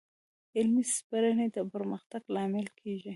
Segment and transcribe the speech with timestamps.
[0.57, 3.09] علمي سپړنې د پرمختګ لامل کېږي.